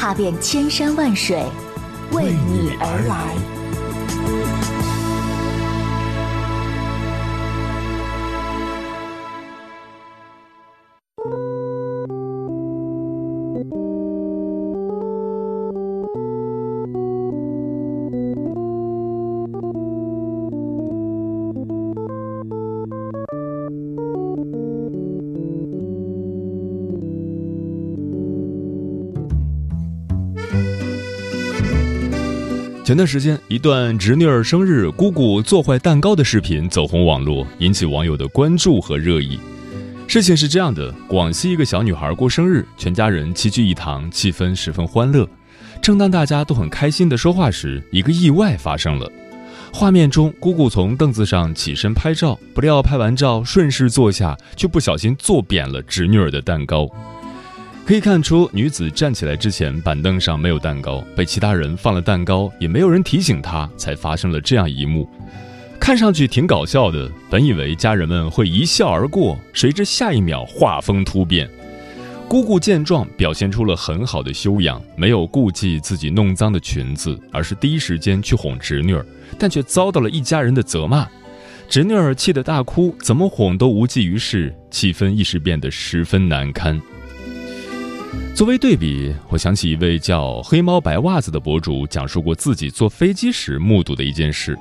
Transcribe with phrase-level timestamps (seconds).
[0.00, 1.44] 踏遍千山万水，
[2.12, 3.59] 为你而来。
[32.90, 39.38] 前段时间，一段侄女儿生日，姑姑做坏蛋糕的视频走红网络，引起网友的关注和热议。
[40.08, 45.24] 事情是这样的：广西一个小女孩过生日，全家人齐聚一堂，气氛十分欢乐。
[45.80, 49.08] 正当大家都很开心的说话时，一个意外发生了。
[49.72, 56.88] 画面中，姑姑从凳子上起身拍照，不料拍完照顺势坐下，却不小心坐扁了侄女儿的蛋糕。
[57.84, 65.08] 可以看出，女子站起来之前，板凳上没有蛋糕，被其他人放了蛋糕，也没有人提醒她，才发生了这样一幕。
[65.80, 71.50] 看上去挺搞笑的，本以为家人们会一笑而过，谁知下一秒画风突变。
[72.28, 79.04] 姑姑见状，表现出了很好的修养，没有顾忌自己弄脏的裙子，而是第一时间去哄侄女儿，
[79.36, 81.08] 但却遭到了一家人的责骂。
[81.68, 86.80] 侄女儿气得大哭，怎么哄都无济于事，气氛一时变得十分难堪。
[88.34, 94.58] 作为对比，我想起一位叫“黑猫白袜子”的博主讲述过自己坐飞机时目睹的一件事：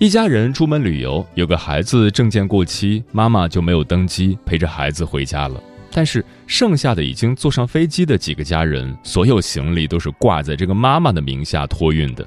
[0.00, 5.62] 一家人出门旅游，有个孩子证件过期，妈妈就没有登机，陪着孩子回家了。
[5.92, 12.26] 但是剩下的已经坐上飞机的几个家人，所有行李都是挂在这个妈妈的名下托运的。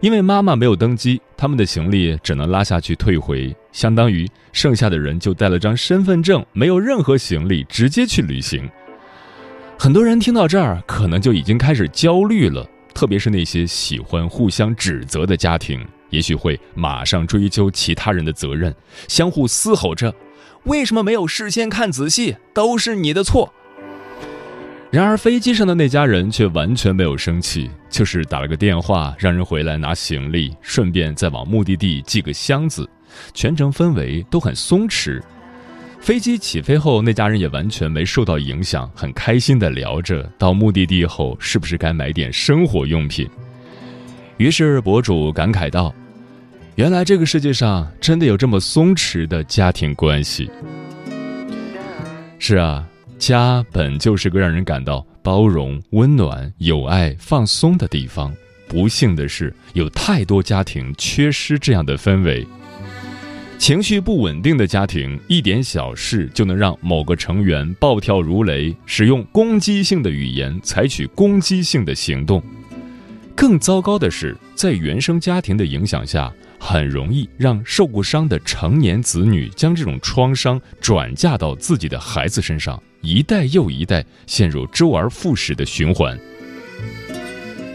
[0.00, 8.68] 因为妈妈没有登机，他们的行李只能拉下去退回，相当于剩下的人就带了张身份证，没有任何行李，直接去旅行。
[9.82, 18.74] 很多人听到这儿，可能就已经开始焦虑了，特别是那些喜欢互相指责的家庭，也许会马上追究其他人的责任，
[19.08, 20.14] 相互嘶吼着
[20.64, 22.36] ：“为什么没有事先看仔细？
[22.52, 23.54] 都是你的错。”
[24.92, 32.86] 然而，飞机上的那家人却完全没有生气，就是打了个电话，让人回来拿行李，顺便再往目的地寄个箱子，
[33.32, 35.22] 全程氛围都很松弛。
[36.00, 43.28] 飞机起飞后，那家人也完全没受到影响，很开心地聊着到目的地后是不是该买点生活用品。
[44.38, 45.94] 于是博主感慨道
[46.74, 50.50] ：“原来这个世界上真的有这么松弛的家庭关系。”
[52.40, 52.84] 是啊，
[53.18, 58.34] 家本就是个让人感到包容、温暖、有爱、放松的地方。
[58.66, 62.46] 不幸的是，有太多家庭缺失这样的氛围。
[63.60, 72.42] 情绪不稳定的家庭，一点小事就能让某个成员暴跳如雷，使用攻击性的语言，采取攻击性的行动。
[73.36, 86.18] 更糟糕的是，在原生家庭的影响下，很容易让受过伤的成年子女将这种创伤转嫁到自己的孩子身上，一代又一代陷入周而复始的循环。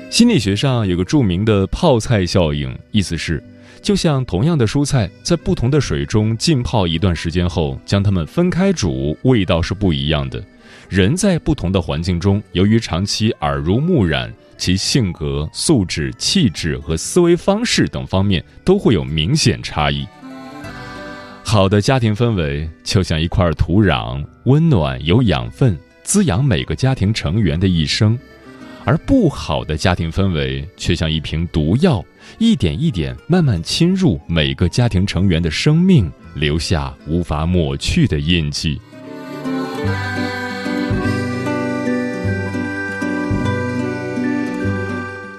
[0.09, 3.41] 心理学上有个著名的泡菜效应，意思是。
[3.85, 10.44] 就像同样的蔬菜，在不同的水中浸泡一段时间后，将它们分开煮，味道是不一样的。
[10.90, 20.03] 人在不同的环境中，由于长期耳濡目染，其性格、素质、气质和思维方式等方面都会有明显差异。
[21.44, 28.17] 好的家庭氛围就像一块土壤，温暖有养分，滋养每个家庭成员的一生；
[28.85, 32.03] 而不好的家庭氛围却像一瓶毒药。
[32.40, 38.79] 一点一点慢慢侵入每个家庭成员的生命，留下无法抹去的印记。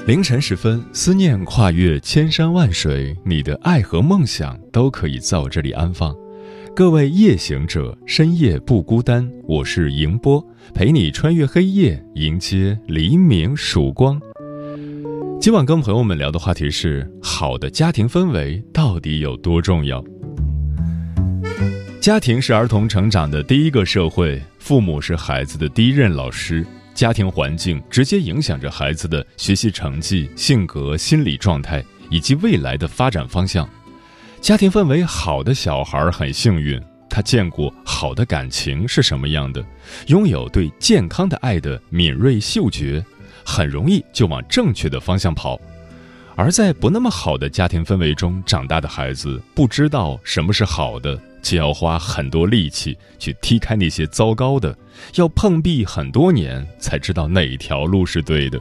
[0.07, 6.15] 凌晨时分，思念跨越千山万水，你的爱和梦想都可以在我这里安放。
[6.77, 14.21] 各位夜行者，深夜不孤单，我是迎波，陪你穿越黑夜，迎接黎明曙光。
[15.41, 20.05] 今晚跟朋友们聊的话题是：好的家庭氛围到底有多重要？
[21.99, 26.63] 家庭是儿童成长的第一个社会，父母是孩子的第一任老师。
[26.93, 33.67] 家庭环境直接影响着孩子的学习成绩、性格、心理状态以及未来的发展方向。
[34.41, 39.65] 家庭氛围好的小孩很幸运，他见过好的感情是什么样的，
[40.07, 43.05] 拥有对健康的爱的敏锐嗅觉，
[43.45, 45.59] 很容易就往正确的方向跑。
[46.37, 51.19] 而在不那么好的家庭氛围中长大的孩子，不知道什么是好的。
[51.43, 54.77] 就要花很多力气去踢开那些糟糕的，
[55.15, 58.61] 要碰壁很多年才知道哪条路是对的。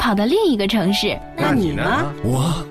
[0.00, 2.10] 跑到另一个城市，那你呢？
[2.24, 2.66] 我。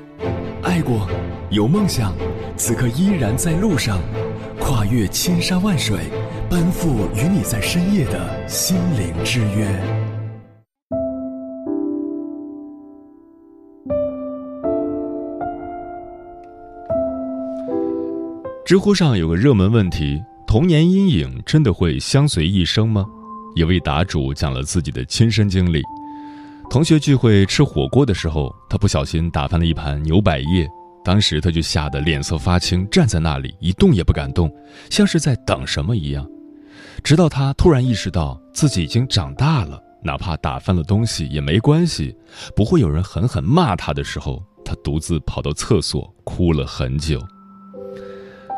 [0.63, 1.07] 爱过，
[1.51, 2.11] 有梦想，
[2.57, 3.99] 此刻依然在路上，
[4.59, 5.99] 跨越千山万水，
[6.49, 9.67] 奔赴与你在深夜的心灵之约。
[18.65, 23.05] 知乎上有个热门问题：童年阴影真的会相随一生吗？
[23.55, 25.83] 一位答主讲了自己的亲身经历。
[26.69, 30.69] 同学聚会吃火锅的时候，他不小心打翻了一盘牛百叶，
[31.03, 34.53] 当时他就吓得脸色发青，站在那里一动也不敢动，
[34.87, 36.29] 像是在等什么一样。
[37.03, 42.15] 直到他突然意识到自己已经长大了，哪怕打翻了东西也没关系，
[42.55, 47.19] 不会有人狠狠骂他的时候，他独自跑到厕所哭了很久。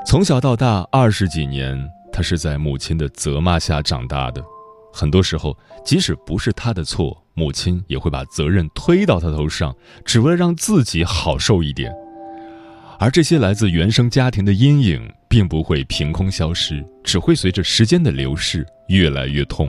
[0.06, 1.82] 从小到大二十几年，
[2.12, 4.44] 他是在母亲的责骂下长大的，
[4.94, 7.18] 很多时候即使不是他的错。
[7.34, 9.74] 母亲也会把责任推到他头上，
[10.04, 11.92] 只为了让自己好受一点。
[13.00, 19.68] 而这些来自原生家庭的阴影，并不会凭空消失，只会随着时间的流逝越来越痛。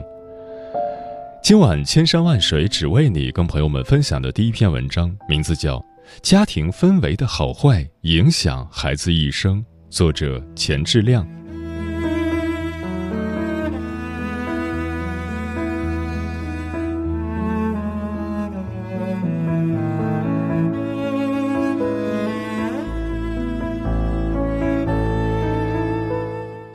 [1.41, 5.77] 今晚千山万水只为你，跟朋友们分享的第一篇文章，名字叫
[6.21, 9.59] 《家庭氛围的好坏影响孩子一生》，
[9.89, 11.25] 作者钱志亮。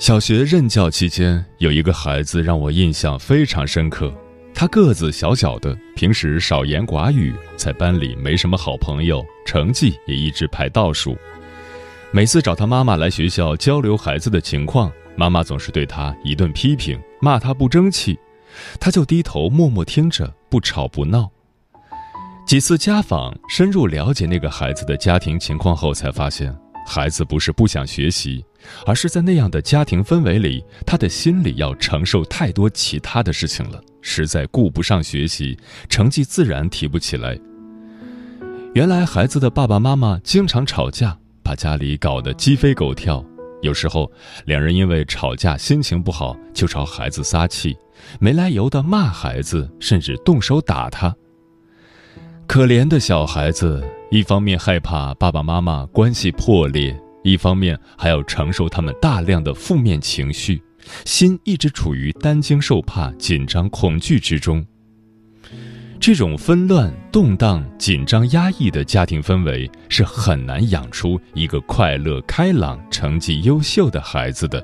[0.09, 4.11] 小学任教期间，有一个孩子让我印象非常深刻。
[4.55, 11.15] 他个子小小的，平时少言寡语，在班里没什么好朋友，成绩也一直排倒数。
[12.11, 18.19] 每次找他妈妈来学校交流孩子的情况，妈妈总是对他一顿批评，骂他不争气，
[18.81, 21.31] 他就低头默默听着，不吵不闹。
[22.47, 26.51] 几次家访，深入了解那个孩子的家庭情况后，才发现。
[26.87, 28.43] 孩子不是不想学习，
[28.87, 37.39] 而是在那样的家庭氛围里，他的心里要承受太多其他的事情了，实在顾不上学习，成绩自然提不起来。
[38.75, 43.25] 原来孩子的爸爸妈妈经常吵架，把家里搞得鸡飞狗跳。
[43.63, 44.11] 有时候
[44.45, 47.77] 两人因为吵架心情不好，就朝孩子撒气，
[48.21, 51.15] 没来由的骂孩子，甚至动手打他。
[52.47, 53.85] 可怜的小孩子。
[54.11, 60.63] 一方面害怕爸爸妈妈关系破裂，一方面还要承受他们大量的负面情绪，
[61.05, 64.65] 心一直处于担惊受怕、紧张恐惧之中。
[66.01, 74.63] 这种纷乱、动荡、紧张、压抑的家庭氛围，是很难养出一个快乐、开朗、成绩优秀的孩子的。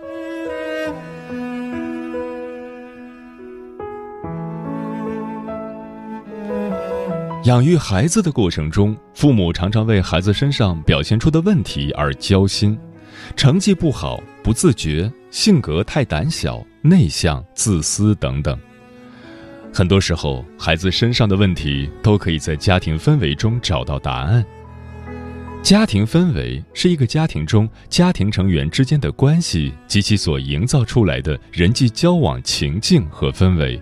[7.45, 12.79] 养育孩子的过程中，父母常常为孩子身上表现出的问题而焦心：
[13.37, 18.59] 成绩不好、不自觉、性格太胆小、内向、自私等等。
[19.75, 24.43] 很多时候，孩子身上的问题都可以在家庭氛围中找到答案。
[25.63, 33.79] 家庭氛围是一个家庭中家庭成员之间的关系及其所营造出来的人际交往情境和氛围。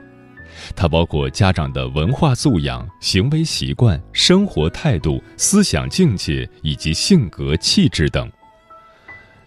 [0.75, 8.31] 它包括家长的文化素养、行为习惯、生活态度、思想境界以及性格气质等。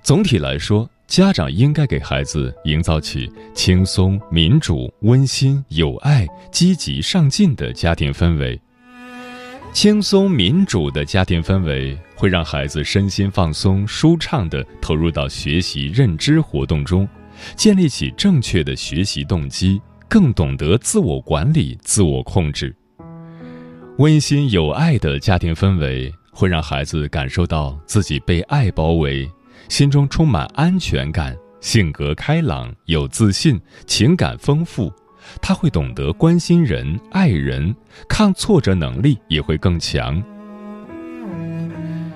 [0.01, 8.59] 总体来说，家长应该给孩子营造起轻松、民主、温馨、有爱、积极上进的家庭氛围。
[9.73, 17.07] 轻松民主的家庭氛围会让孩子身心放松、舒畅地投入到学习认知活动中，
[17.57, 19.81] 建立起正确的学习动机，
[20.15, 22.73] 更懂得自我管理、自我控制。
[23.97, 29.29] 温馨有爱的家庭氛围会让孩子感受到自己被爱包围，
[29.67, 34.89] 心中充满安全感，性格开朗、有自信，情感丰富。
[35.41, 37.75] 他会懂得关心人、爱人，
[38.07, 40.23] 抗挫折能力也会更强。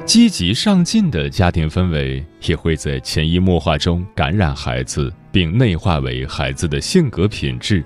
[0.06, 7.84] 积极上进的家庭氛围也会在潜移默化中感染孩子，并内化为孩子的性格品质。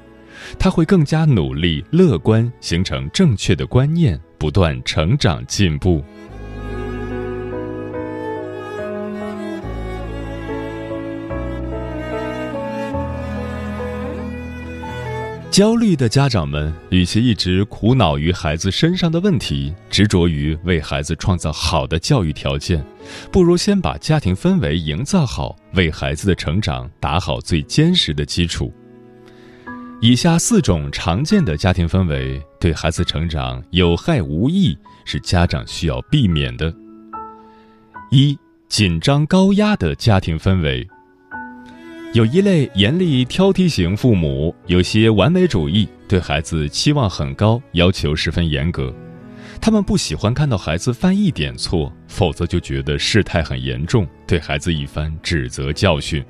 [0.57, 6.03] 他会更加努力、乐观，形成正确的观念，不断成长进步。
[15.53, 22.83] 焦虑的家长们，与其一直苦恼于孩子身上的问题，执着于为孩子创造好的教育条件，
[23.31, 28.73] 不如先把家庭氛围营造好，为孩子的成长打好最坚实的基础。
[30.01, 36.73] 以下四种常见的家庭氛围对孩子成长有害无益，是家长需要避免的。
[38.09, 38.35] 一、
[38.67, 40.89] 紧张高压的家庭氛围。
[42.13, 48.93] 有一类严厉挑剔型父母，有些完美主义，对孩子期望很高，要求十分严格。
[49.59, 56.23] 他们不喜欢看到孩子犯一点错，否则就觉得事态很严重，对孩子一番指责教训。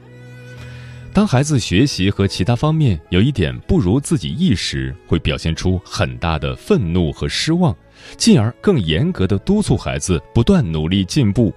[1.11, 7.75] 当孩子学习和其他方面有一点不如自己意时，会表现出很大的愤怒和失望，
[8.15, 11.53] 进而更严格的督促孩子不断努力进步。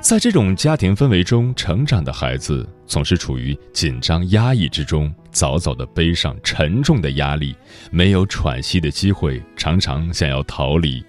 [0.00, 7.54] 在这种家庭氛围中成长的孩子，总是处于紧张压抑之中，早早的背上沉重的压力，
[7.90, 11.04] 没有喘息的机会，常常想要逃离。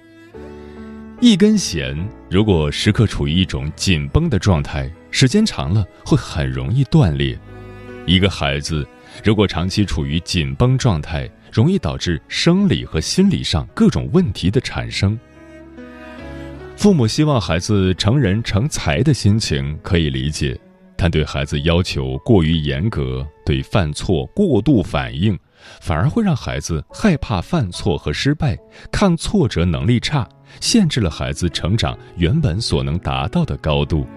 [1.22, 1.96] 一根弦
[2.30, 7.38] 如果时刻处于一种紧绷的状态，时间长了会很容易断裂。
[8.06, 8.86] 一个孩子
[9.24, 15.18] 如果长期处于紧绷状态，容易导致生理和心理上各种问题的产生。
[16.80, 20.58] 父母希望孩子成人成才的心情可以理解，
[20.96, 25.38] 但对孩子要求过于严格，对犯错过度反应，
[25.82, 28.58] 反而会让孩子害怕犯错和失败，
[28.90, 30.26] 抗挫折能力差，
[30.62, 34.08] 限制了孩子成长原本所能达到的高度。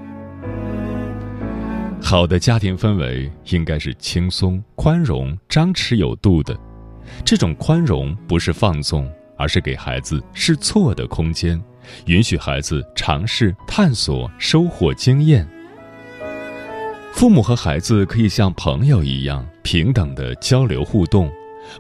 [2.01, 6.57] 好的家庭氛围应该是轻松、宽容、张弛有度的，
[7.25, 11.61] 这种宽容不是放纵，而是给孩子试错的空间。
[12.07, 15.47] 允许孩子尝试、探索、收获经验。
[17.13, 21.31] 父母和孩子可以像朋友一样平等的交流互动，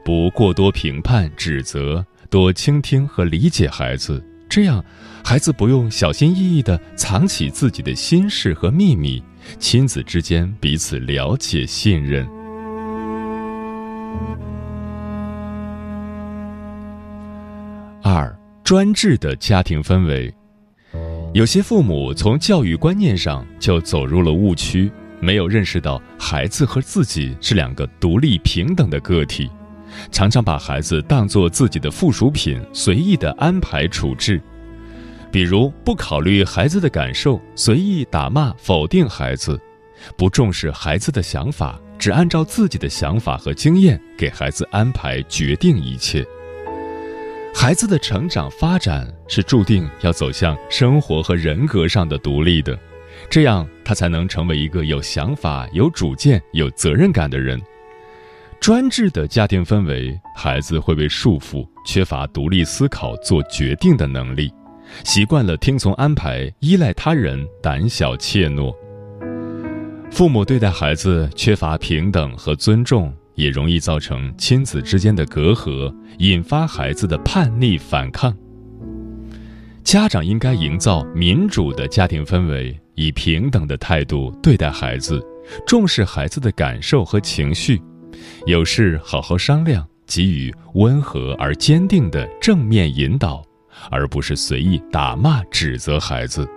[0.05, 4.23] 不过多评判、指责，多倾听和理解孩子。
[4.49, 4.85] 这样，
[5.25, 9.23] 孩子不用小心翼翼地藏起自己的心事和秘密，
[9.59, 12.29] 亲子之间彼此了解、信任。
[18.03, 18.42] 二。
[18.65, 20.33] 专制的家庭氛围，
[21.35, 24.91] 有些父母从教育观念上就走入了误区，
[25.21, 29.51] 没有认识到孩子和自己是两个独立平等的个体，
[30.13, 34.41] 常常把孩子当作自己的附属品，随意的安排处置，
[35.33, 39.61] 比如不考虑孩子的感受，随意打骂否定孩子，
[40.17, 46.25] 不重视孩子的想法，只按照自己的想法和经验给孩子安排决定一切。
[47.55, 52.77] 孩子的成长发展是注定要走向生活和人格上的独立的，
[53.31, 57.61] 这样他才能成为一个有想法、有主见、有责任感的人。
[58.59, 64.53] 专制的家庭氛围，孩子会被束缚，缺乏独立思考、做决定的能力，
[65.05, 68.75] 习惯了听从安排、依赖他人、胆小怯懦。
[70.11, 73.13] 父母对待孩子缺乏平等和尊重。
[73.35, 78.35] 也容易造成亲子之间的隔阂，引发孩子的叛逆反抗。
[79.85, 85.21] 家长应该营造民主的家庭氛围，以平等的态度对待孩子，
[85.67, 87.81] 重视孩子的感受和情绪，
[88.47, 93.43] 有事好好商量，给予温和而坚定的正面引导，
[93.91, 96.49] 而不是随意打骂指责孩子。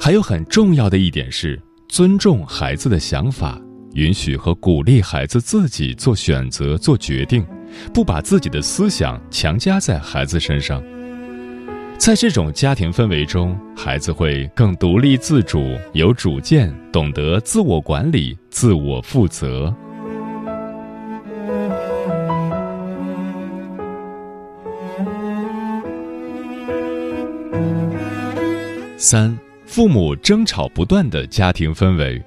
[0.00, 3.60] 还有很重要的一点是，尊重孩子的想法。
[3.94, 7.44] 允许和鼓励孩子自己做选择、做决定，
[7.92, 10.82] 不把自己的思想强加在孩子身上。
[11.96, 19.72] 在这种家庭氛围中，孩子会更独立自主、有主见，懂得自我管理、自我负责。
[28.96, 32.20] 三、父母争吵不断的家庭氛围。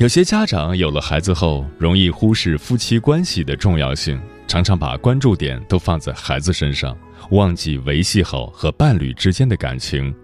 [0.00, 6.96] 有些家长有了孩子后，容易忽视夫妻关系的重要性，常常把关注点都放在孩子身上，
[7.32, 10.14] 忘记维系好和伴侣之间的感情，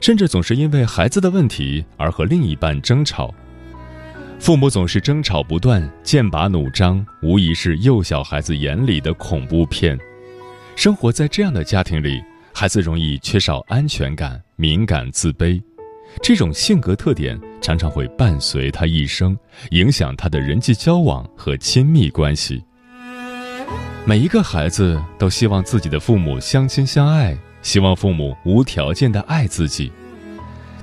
[0.00, 3.32] 甚至总是因为孩子的问题而和另一半争吵。
[4.40, 9.96] 父母总是争吵不断，剑拔弩张，无疑是幼小孩子眼里的恐怖片。
[10.74, 12.20] 生活在这样的家庭里，
[12.52, 15.62] 孩子容易缺少安全感，敏感自卑。
[16.20, 19.36] 这种性格特点常常会伴随他一生，
[19.70, 22.62] 影响他的人际交往和亲密关系。
[24.04, 29.92] 每一个孩子都希望自己的父母相亲相爱，希望父母无条件的爱自己。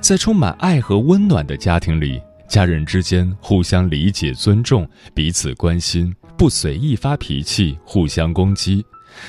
[0.00, 8.84] 在充满爱和温暖的家庭里，家人之间互相理解、尊重，彼此关心，不随意发脾气、互相攻击，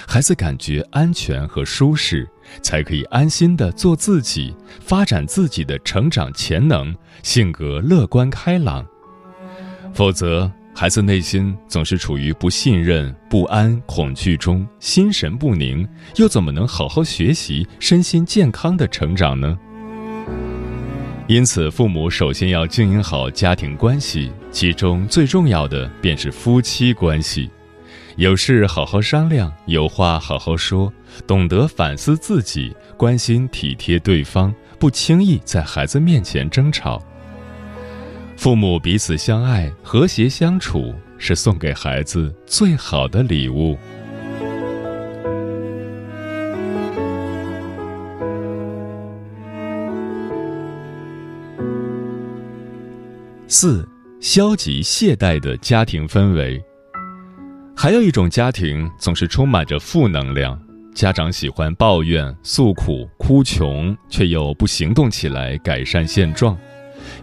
[0.07, 2.27] 孩子感觉安全和舒适。
[2.61, 8.85] 才可以安心的做自己，发展自己的成长潜能，性格乐观开朗。
[9.93, 19.59] 否则，孩子内心总是处于不信任、不安、恐惧中，心神不宁，又怎么能好好学习、身心健康的成长呢？
[21.27, 27.49] 因此，父母首先要经营好家庭关系，其中最重要的便是夫妻关系。
[28.17, 30.91] 有事好好商量，有话好好说，
[31.25, 37.01] 懂得反思自己，关心体贴对方，不轻易在孩子面前争吵。
[38.35, 43.77] 父母彼此相爱、和谐相处，是送给孩子最好的礼物。
[53.47, 53.87] 四、
[54.19, 56.63] 消极懈怠的家庭氛围。
[57.81, 60.55] 还有一种家庭总是充满着负能量，
[60.93, 66.55] 家长喜欢抱怨、诉苦、哭穷，却又不行动起来改善现状。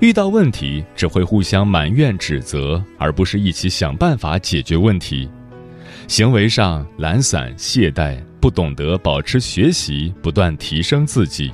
[0.01, 5.31] 遇到问题只会互相埋怨指责，而不是一起想办法解决问题。
[6.09, 11.53] 行为上懒散懈怠，不懂得保持学习，不断提升自己。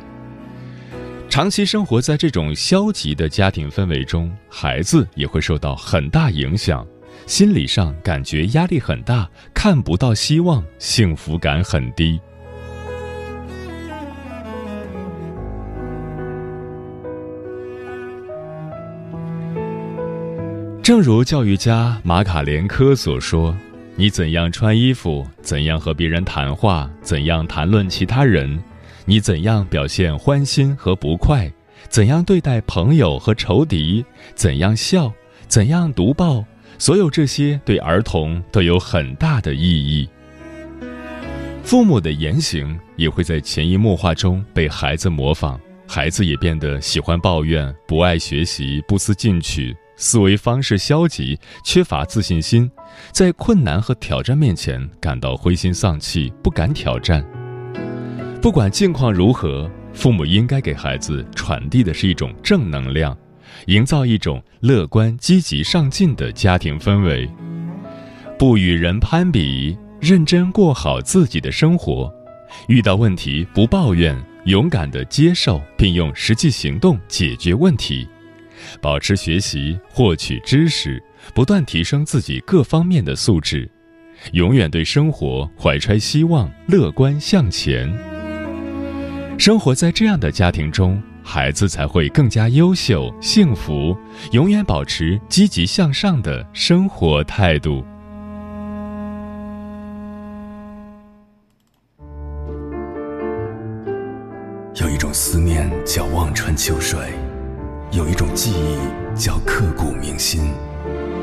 [1.29, 6.87] 长期生活在这种消极的家庭氛围中，孩子也会受到很大影响。
[7.27, 12.21] 心理上感觉压力很大，看不到希望，幸福感很低。
[20.83, 23.57] 正如教育家马卡连科所说
[23.97, 28.63] ：“你怎样穿衣服，怎样和别人谈话，怎样谈论其他人，
[29.07, 31.51] 你怎样表现欢心和不快，
[31.89, 35.11] 怎样对待朋友和仇敌，怎样笑，
[35.49, 36.45] 怎样读报。”
[36.79, 40.09] 所有这些对儿童都有很大的意义。
[41.63, 45.59] 父母的言行也会在潜移默化中被孩子模仿，
[45.89, 52.71] 孩子也变得喜欢抱怨、不爱学习、不思进取，思维方式消极，缺乏自信心，
[53.13, 57.25] 在困难和挑战面前感到灰心丧气，不敢挑战。
[58.43, 63.17] 不管境况如何，父母应该给孩子传递的是一种正能量。
[63.67, 67.29] 营造一种乐观、积极、上进的家庭氛围，
[68.39, 72.13] 不与人攀比，认真过好自己的生活。
[72.69, 78.07] 遇到问题不抱怨，勇敢地接受，并用实际行动解决问题。
[78.81, 81.03] 保持学习，获取知识，
[81.35, 83.69] 不断提升自己各方面的素质。
[84.33, 87.93] 永远对生活怀揣希望，乐观向前。
[89.37, 91.03] 生活在这样的家庭中。
[91.25, 93.97] 孩子才会更加优秀、幸福，
[94.33, 97.83] 永远保持积极向上的生活态度。
[104.77, 107.01] 有一种思念叫望穿秋水，
[107.91, 110.53] 有一种记忆叫刻骨铭心，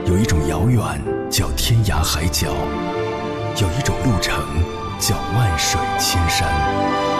[0.07, 0.81] 有一种遥远
[1.29, 2.47] 叫天涯海角，
[3.61, 4.43] 有一种路程
[4.99, 7.10] 叫万水千山。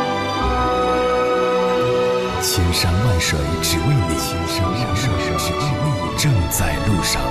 [2.44, 7.22] 千山万水只为你，千山万水只为你，正在路上。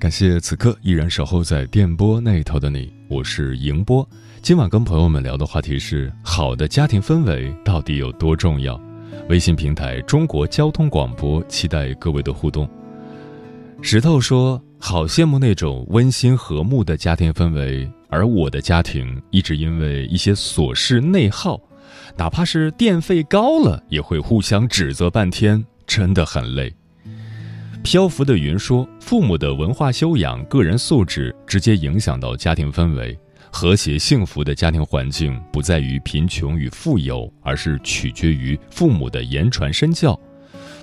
[0.00, 4.06] 感谢此刻依然守候在电波那头的你，我是迎波。
[4.42, 8.80] 今晚跟朋友们聊的话题是：好的家庭氛围到底有多重要？
[9.28, 12.68] 微信平台中国交通广播，期待各位的互动。
[13.82, 21.60] 石头说：“好羡慕那种温馨和睦的家庭氛围，而我的家庭一直因为一些琐事内耗，
[22.16, 26.74] 哪怕是电费高了，也会互相指责半天，真的很累。”
[27.84, 33.16] 漂浮的云说：“父母的文化修养、个人素质直接影响到家庭氛围。
[33.52, 40.18] 和谐幸福的家庭环境不在于贫穷与富有，而是取决于父母的言传身教。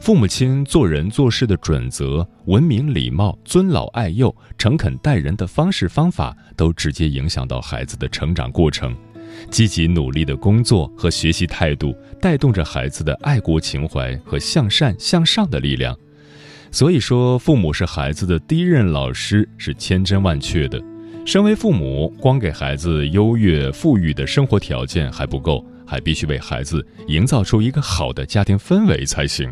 [0.04, 8.94] 父母亲做人做事的准则、文明礼貌、尊老爱幼、诚恳待人的方式方法，都直接影响到孩子的成长过程。
[9.50, 15.98] 积极努力的工作和学习态度，带动着孩子的爱国情怀和向善向上的力量。”
[16.70, 20.84] 所以说，父母是孩子的第一任老师是千真万确的。
[21.26, 29.50] 身为父母，光给孩子优越富裕的生活条件还不够，还必须为孩子营造出一个好的家庭氛围才行。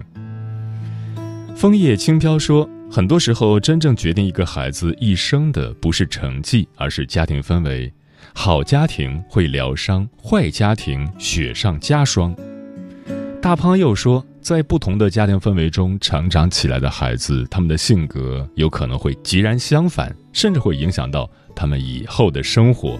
[1.55, 7.91] 枫叶轻飘说，很多时候，真正决定一个孩子一生的不是成绩，而是家庭氛围。
[8.33, 12.35] 好家庭会疗伤，坏家庭雪上加霜。
[13.41, 14.25] 大胖又说。
[14.41, 22.99] 在不同的家庭氛围中成长起来的孩子，他们的性格有可能会截然相反，甚至会影响到他们以后的生活。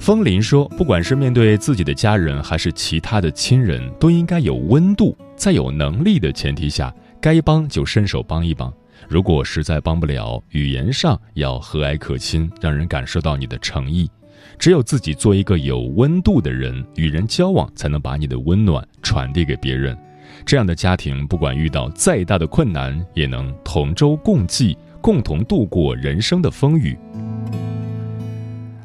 [0.00, 8.72] 风林说：“不管是面对自己的家人，还是其他的亲人，都应该有温度，在有能力的前提下，该帮就伸手帮一帮。
[9.08, 14.10] 如果实在帮不了，语言上要和蔼可亲，让人感受到你的诚意。”
[14.58, 19.96] 只有自己做一个有温度的人，与人交往才能把你的温暖传递给别人。
[20.46, 26.96] 这样的家庭，不管遇到再大的困难，也能同舟共济，共同度过人生的风雨。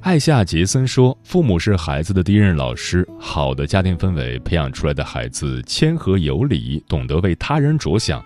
[0.01, 8.23] 艾夏杰森说：“父母是孩子的第一任老师，好的家庭氛围培养出来的孩子谦和有礼，懂得为他人着想。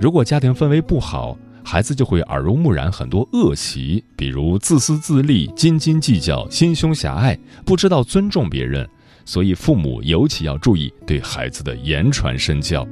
[0.00, 8.88] 如果家庭氛围不好，孩子就会耳濡目染很多恶习，比如自私自利、斤斤计较、心胸狭隘，不知道尊重别人。”
[9.26, 12.88] 所以，父母尤其要注意对孩子的言传身教。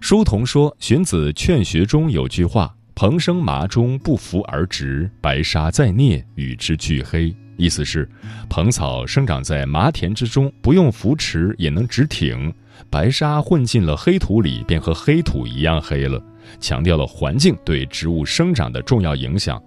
[0.00, 8.08] 书童说，《荀子·劝学》中有句话：“蓬生麻中，不扶而直；白沙在涅，与之俱黑。”意思是，
[8.48, 12.50] 蓬草生长在麻田之中，不用扶持也能直挺；
[12.88, 16.18] 白沙混进了黑土里，便和黑土一样黑了。
[16.58, 19.62] 强调了环境对植物生长的重要影响。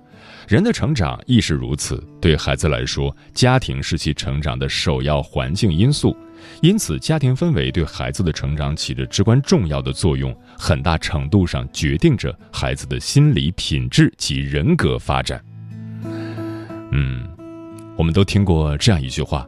[0.48, 2.04] 人的成长亦是如此。
[2.20, 6.18] 对孩子来说，家庭是其成长的首要环境因素，
[6.62, 15.44] 因此家庭氛围对孩子的成长起着至关重要的作用，很大程度上决定着孩子的心理品质及人格发展。
[16.92, 17.28] 嗯，
[17.98, 19.48] 我们都听过这样一句话：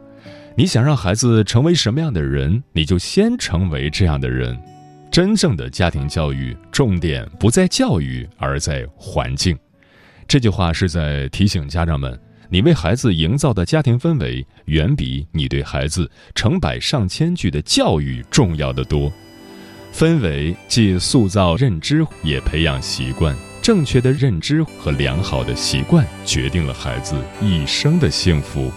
[0.56, 4.58] 你想让孩子成为什么样的人，你就先成为这样的人。
[5.10, 9.58] 真正的家庭教育重点不在教育，而在环境。
[10.26, 12.18] 这句话是在提醒家长们：
[12.52, 19.10] 你为孩子营造的家庭氛围，远比你对孩子成百上千句的教育重要的多。
[19.90, 23.34] 氛围既塑造认知，也培养习惯。
[23.62, 28.70] 正确的认知和良好的习惯，决定了孩子一生的幸福。